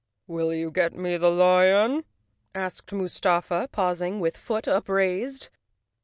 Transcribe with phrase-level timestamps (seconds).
[0.25, 2.05] "Will you get me the lion?"
[2.55, 5.51] asked Mustafa, paus¬ ing with foot upraised.